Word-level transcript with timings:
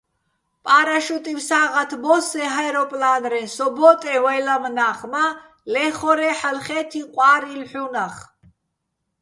პა́რაშუტივ 0.63 1.39
სა́ღათ 1.47 1.91
ბო́სსეჼ 2.03 2.45
ჰე́როპლა́ნრეჼ, 2.53 3.43
სო 3.55 3.67
ბო́ტეჼ 3.75 4.13
ვაჲ 4.23 4.39
ლამნა́ხ, 4.47 4.99
მა, 5.11 5.25
ლე́ხორე́, 5.71 6.33
ჰ̦ალო̆ 6.39 6.63
ხე́თიჼ 6.65 7.01
ყვა́რილ 7.13 7.61
ჰ̦უნახ. 7.71 8.15